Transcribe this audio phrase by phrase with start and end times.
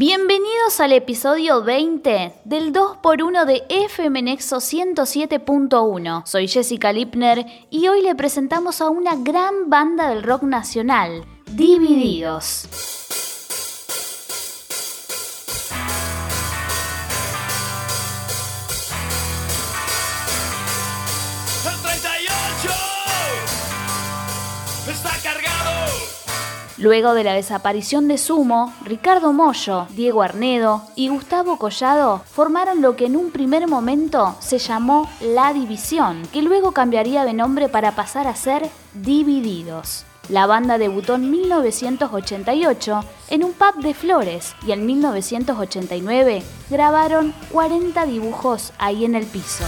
[0.00, 6.22] Bienvenidos al episodio 20 del 2x1 de FM Nexo 107.1.
[6.24, 12.64] Soy Jessica Lipner y hoy le presentamos a una gran banda del rock nacional, Divididos.
[21.66, 22.72] El 38
[24.88, 26.19] está cargado.
[26.80, 32.96] Luego de la desaparición de Sumo, Ricardo Mollo, Diego Arnedo y Gustavo Collado formaron lo
[32.96, 37.94] que en un primer momento se llamó La División, que luego cambiaría de nombre para
[37.94, 40.06] pasar a ser Divididos.
[40.30, 48.06] La banda debutó en 1988 en un pub de Flores y en 1989 grabaron 40
[48.06, 49.64] dibujos ahí en el piso.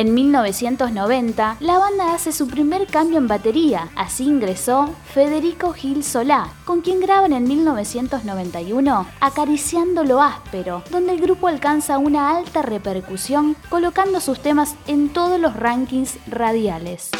[0.00, 3.90] En 1990, la banda hace su primer cambio en batería.
[3.94, 11.20] Así ingresó Federico Gil Solá, con quien graban en 1991 Acariciando lo áspero, donde el
[11.20, 17.10] grupo alcanza una alta repercusión colocando sus temas en todos los rankings radiales.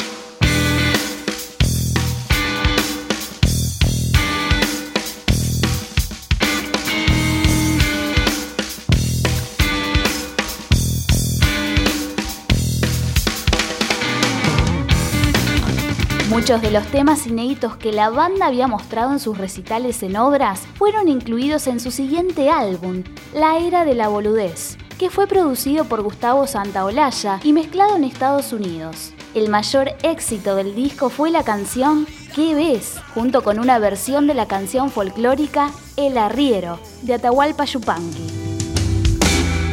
[16.41, 20.61] Muchos de los temas inéditos que la banda había mostrado en sus recitales en obras
[20.73, 26.01] fueron incluidos en su siguiente álbum, La Era de la Boludez, que fue producido por
[26.01, 29.13] Gustavo Santaolalla y mezclado en Estados Unidos.
[29.35, 32.95] El mayor éxito del disco fue la canción ¿Qué ves?
[33.13, 38.27] junto con una versión de la canción folclórica El Arriero, de Atahualpa Yupanqui.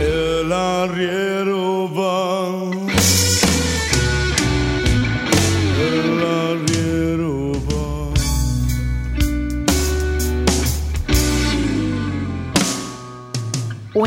[0.01, 2.98] El arriero va.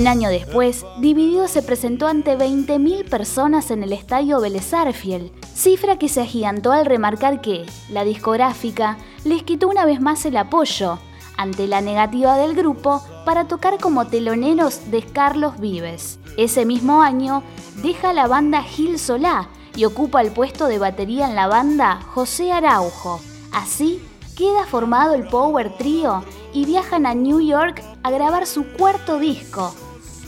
[0.02, 6.00] Un año después, Dividido se presentó ante 20.000 personas en el estadio Vélez Arfiel, cifra
[6.00, 10.98] que se agigantó al remarcar que la discográfica les quitó una vez más el apoyo
[11.38, 16.18] ante la negativa del grupo para tocar como teloneros de Carlos Vives.
[16.36, 17.44] Ese mismo año
[17.84, 22.52] deja la banda Gil Solá y ocupa el puesto de batería en la banda José
[22.52, 23.22] Araujo.
[23.52, 24.02] Así
[24.36, 26.24] queda formado el Power Trio
[26.54, 29.76] y viajan a New York a grabar su cuarto disco,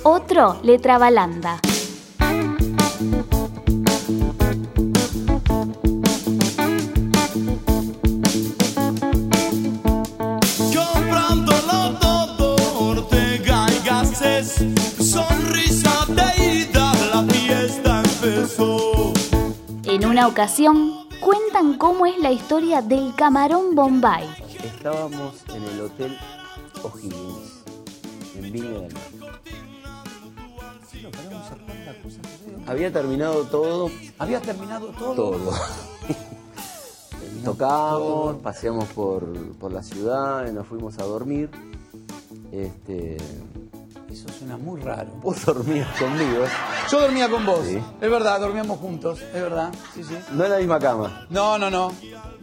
[0.03, 1.59] otro Letra Balanda.
[14.99, 19.13] Sonrisa de ida, la fiesta empezó.
[19.83, 24.27] En una ocasión, cuentan cómo es la historia del camarón Bombay.
[24.63, 26.17] Estábamos en el Hotel
[26.83, 27.63] O'Higgins,
[28.35, 29.33] en Viña del Mar.
[32.67, 35.13] Había terminado todo, Había terminado todo.
[35.15, 35.51] todo.
[37.43, 39.25] Tocamos, paseamos por,
[39.57, 41.49] por la ciudad, nos fuimos a dormir.
[42.51, 43.17] Este,
[44.09, 45.09] Eso suena muy raro.
[45.21, 46.45] vos dormías conmigo,
[46.89, 47.65] Yo dormía con vos.
[47.65, 47.79] Sí.
[47.99, 49.19] Es verdad, dormíamos juntos.
[49.21, 49.71] Es verdad.
[49.93, 50.15] Sí, sí.
[50.31, 51.91] no en la misma cama, No, no, no.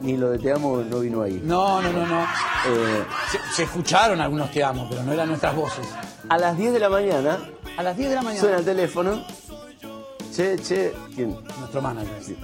[0.00, 1.41] ni lo de Te Amo no vino ahí.
[1.44, 2.21] No, no, no, no.
[2.22, 5.87] Eh, Se, se escucharon algunos te amo, pero no eran nuestras voces.
[6.28, 7.38] a las 10 de la mañana
[7.81, 8.41] A las 10 de la mañana.
[8.43, 9.23] suena el teléfono.
[10.35, 11.35] Che, che, ¿quién?
[11.59, 12.23] Nuestro manager.
[12.23, 12.37] Sí.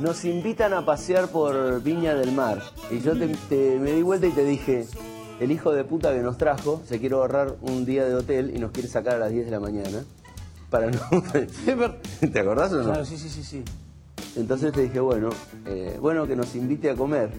[0.00, 2.60] Nos invitan a pasear por Viña del Mar.
[2.90, 4.88] Y yo te, te- me di vuelta y te dije,
[5.38, 8.58] el hijo de puta que nos trajo se quiere ahorrar un día de hotel y
[8.58, 10.02] nos quiere sacar a las 10 de la mañana.
[10.68, 10.98] Para no...
[12.32, 12.84] ¿Te acordás o no?
[12.86, 13.62] Claro, sí, sí, sí, sí.
[14.34, 15.28] Entonces te dije, bueno,
[15.64, 17.30] eh, bueno, que nos invite a comer.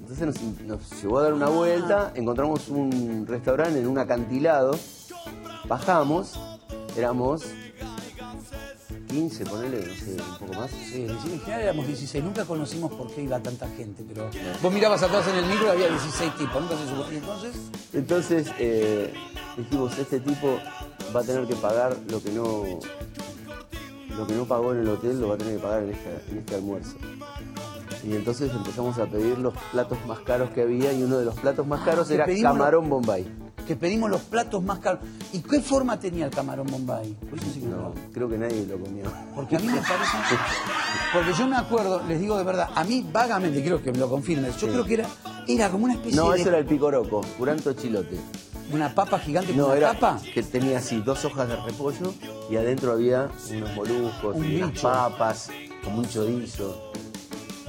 [0.00, 4.72] Entonces nos, nos llevó a dar una vuelta, encontramos un restaurante en un acantilado,
[5.68, 6.34] bajamos,
[6.96, 7.44] éramos
[9.08, 10.70] 15, ponele, no sé, un poco más.
[10.70, 12.24] Sí, en general éramos 16.
[12.24, 14.30] Nunca conocimos por qué iba tanta gente, pero
[14.62, 16.62] vos mirabas atrás en el micro y había 16 tipos.
[16.62, 17.04] Nunca se supo.
[17.12, 17.54] Y entonces,
[17.92, 19.12] Entonces eh,
[19.56, 20.58] dijimos, este tipo
[21.14, 22.64] va a tener que pagar lo que no
[24.16, 26.30] lo que no pagó en el hotel, lo va a tener que pagar en, esta-
[26.30, 26.96] en este almuerzo.
[28.04, 31.34] Y entonces empezamos a pedir los platos más caros que había y uno de los
[31.36, 33.26] platos más caros que era camarón Bombay.
[33.66, 35.00] Que pedimos los platos más caros.
[35.32, 37.16] ¿Y qué forma tenía el camarón Bombay?
[37.34, 39.04] Eso sí que no No, creo que nadie lo comió.
[39.34, 40.16] Porque a mí me parece.
[41.12, 44.08] Porque yo me acuerdo, les digo de verdad, a mí vagamente, quiero que me lo
[44.08, 44.72] confirmes, yo Sí.
[44.72, 45.06] creo que era,
[45.46, 46.40] era como una especie No, de.
[46.40, 48.16] eso era el picoroco, curanto chilote.
[48.72, 50.18] una papa gigante No, con una era tapa.
[50.32, 52.14] que tenía así dos hojas de repollo
[52.50, 54.82] y adentro había unos moluscos, Un unas bicho.
[54.82, 55.50] papas,
[55.84, 56.90] como un chorizo.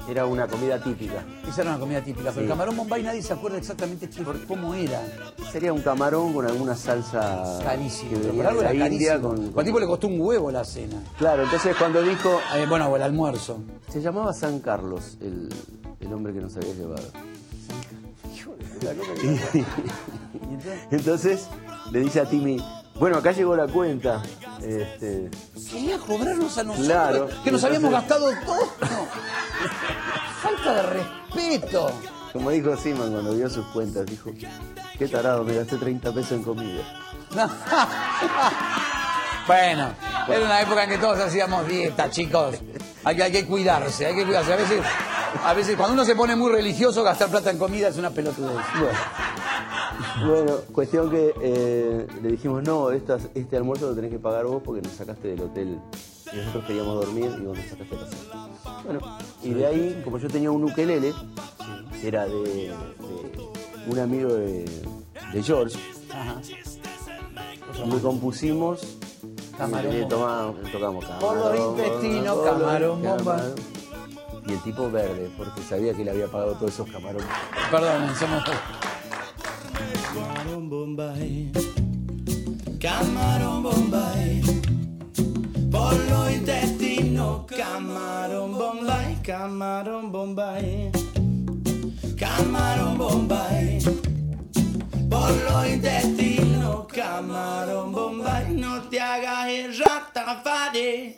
[0.09, 1.23] Era una comida típica.
[1.47, 2.29] Esa era una comida típica.
[2.31, 5.01] Pero el camarón bombay nadie se acuerda exactamente qué- cómo era.
[5.51, 8.11] Sería un camarón con alguna salsa Carísimo.
[8.11, 9.11] que venía algo de la era India.
[9.21, 9.51] carísimo.
[9.51, 11.01] Con, Al tipo le costó un huevo la cena.
[11.17, 13.59] Claro, entonces cuando dijo, Eh, bueno, o el almuerzo.
[13.89, 15.47] se llamaba San Carlos, el,
[16.01, 17.03] el hombre que nos había llevado.
[20.91, 21.47] Entonces,
[21.91, 22.61] le dice a Timmy,
[22.99, 24.21] bueno, acá llegó la cuenta.
[24.61, 25.29] Este,
[25.71, 26.87] quería cobrarnos a nosotros.
[26.87, 27.27] Claro.
[27.43, 28.67] Que nos habíamos gastado todo.
[30.73, 31.91] Falta de respeto.
[32.31, 34.31] como dijo Simon cuando vio sus cuentas, dijo,
[34.97, 36.83] qué tarado, me gasté 30 pesos en comida.
[37.35, 37.47] No.
[39.47, 39.89] bueno,
[40.27, 42.55] era una época en que todos hacíamos dieta, chicos.
[43.03, 44.53] Hay que, hay que cuidarse, hay que cuidarse.
[44.53, 44.81] A veces,
[45.43, 48.57] a veces cuando uno se pone muy religioso, gastar plata en comida es una pelotudez.
[50.25, 54.61] Bueno, cuestión que eh, le dijimos, no, estas- este almuerzo lo tenés que pagar vos
[54.63, 55.79] porque nos sacaste del hotel.
[56.33, 58.83] Y nosotros queríamos dormir y vos nos sacaste a pasear.
[58.85, 58.99] Bueno,
[59.43, 61.13] y de ahí, como yo tenía un ukelele,
[62.03, 62.73] era de, de
[63.87, 64.65] un amigo de,
[65.31, 65.77] de George,
[66.09, 66.41] Ajá.
[67.85, 68.81] le compusimos,
[69.57, 73.41] Camarón y le tomamos- tocamos Por los camarón, intestinos, bomba, camarón bomba.
[74.47, 77.27] Y el tipo verde, porque sabía que le había pagado todos esos camarones.
[77.71, 78.43] Perdón, somos...
[80.13, 81.51] Camarón Bombay,
[82.79, 84.41] camarón Bombay,
[85.93, 90.91] por los intestinos, camarón Bombay, camarón Bombay,
[92.17, 93.79] camarón Bombay,
[95.07, 101.13] por los intestinos, camarón Bombay, no te hagas el ratafari.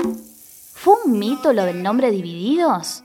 [0.74, 3.04] ¿Fue un mito lo del nombre Divididos?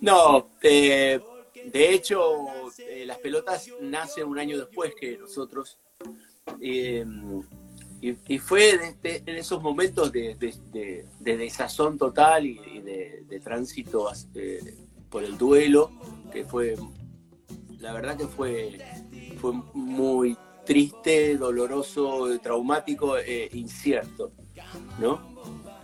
[0.00, 1.20] No, eh,
[1.64, 5.78] de hecho, eh, las pelotas nacen un año después que nosotros.
[6.60, 7.04] eh,
[8.00, 14.10] y, fue de- en esos momentos de, de- de- de desazón total y, de tránsito
[14.34, 14.60] eh,
[15.08, 15.90] por el duelo,
[16.32, 16.76] que fue,
[17.80, 18.78] la verdad que fue,
[19.40, 24.32] fue muy triste, doloroso, traumático, e incierto,
[25.00, 25.20] ¿no?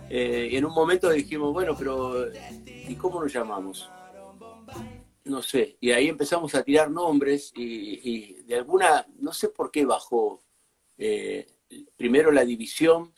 [0.09, 2.25] Eh, y en un momento dijimos, bueno, pero
[2.65, 3.89] ¿y cómo nos llamamos?
[5.23, 9.71] No sé, y ahí empezamos a tirar nombres y, y de alguna, no sé por
[9.71, 10.41] qué bajó
[10.97, 11.47] eh,
[11.97, 13.13] primero la división,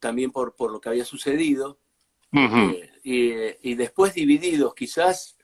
[0.00, 1.78] también por, por lo que había sucedido,
[2.72, 5.36] eh, y, y después divididos, quizás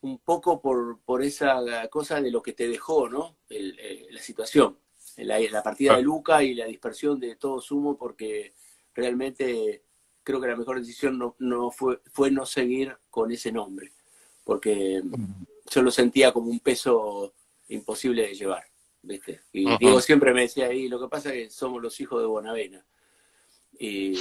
[0.00, 3.36] un poco por, por esa cosa de lo que te dejó, ¿no?
[3.48, 4.78] El- eh, la situación,
[5.18, 8.54] la, la partida de Luca y la dispersión de todo sumo, porque
[8.94, 9.84] realmente
[10.24, 13.92] creo que la mejor decisión no, no fue, fue no seguir con ese nombre,
[14.42, 15.02] porque
[15.70, 17.34] yo lo sentía como un peso
[17.68, 18.64] imposible de llevar,
[19.02, 19.42] ¿viste?
[19.52, 19.76] Y.
[19.78, 22.84] Diego siempre me decía ahí, lo que pasa es que somos los hijos de Bonavena.
[23.78, 24.14] Y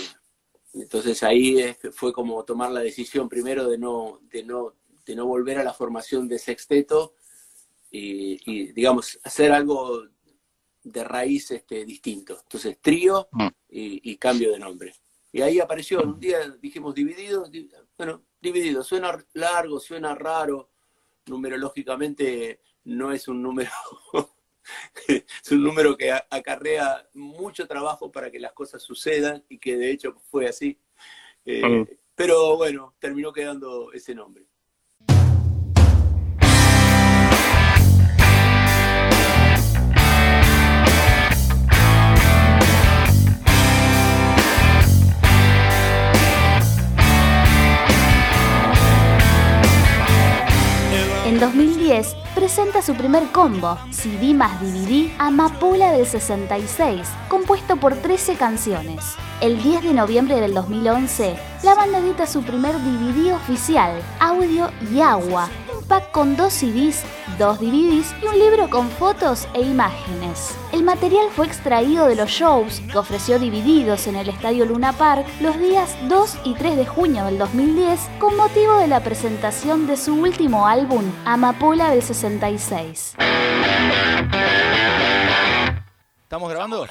[0.73, 4.75] entonces ahí fue como tomar la decisión primero de no, de no,
[5.05, 7.13] de no volver a la formación de sexteto
[7.91, 10.07] y, y, digamos, hacer algo
[10.83, 12.39] de raíz este, distinto.
[12.43, 13.47] Entonces, trío Mm.
[13.69, 14.93] y, y cambio de nombre.
[15.33, 20.69] Y ahí apareció, un día dijimos divididos, di- bueno, divididos, suena largo, suena raro,
[21.27, 23.69] numerológicamente no es un número,
[25.08, 29.77] es un número que a- acarrea mucho trabajo para que las cosas sucedan y que
[29.77, 30.80] de hecho fue así.
[31.46, 31.88] Eh, Mm.
[32.13, 34.46] Pero bueno, terminó quedando ese nombre.
[51.25, 58.35] En 2010 presenta su primer combo, CD más DVD, Amapola del 66, compuesto por 13
[58.35, 59.15] canciones.
[59.41, 65.01] El 10 de noviembre del 2011, la banda edita su primer DVD oficial, Audio y
[65.01, 67.03] Agua, un pack con dos CDs,
[67.38, 70.55] dos DVDs y un libro con fotos e imágenes.
[70.71, 75.25] El material fue extraído de los shows que ofreció Divididos en el Estadio Luna Park
[75.41, 79.97] los días 2 y 3 de junio del 2010 con motivo de la presentación de
[79.97, 82.20] su último álbum, Amapola del 66.
[86.21, 86.85] ¿Estamos grabando?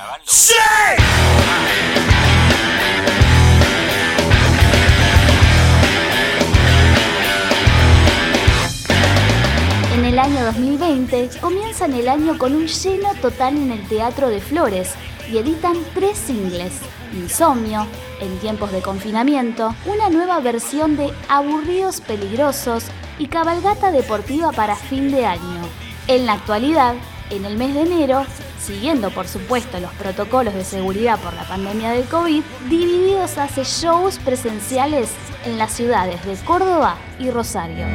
[9.95, 14.41] En el año 2020 comienzan el año con un lleno total en el Teatro de
[14.41, 14.95] Flores
[15.31, 16.73] y editan tres singles,
[17.13, 17.87] Insomnio,
[18.21, 22.87] En tiempos de confinamiento, una nueva versión de Aburridos Peligrosos
[23.21, 25.63] y Cabalgata Deportiva para fin de año.
[26.09, 26.95] En la actualidad,
[27.29, 28.25] en el mes de enero,
[28.61, 34.19] Siguiendo por supuesto los protocolos de seguridad por la pandemia del COVID, Divididos hace shows
[34.19, 35.11] presenciales
[35.45, 37.87] en las ciudades de Córdoba y Rosario.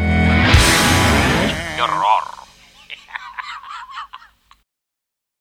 [1.75, 2.34] ¡Qué horror!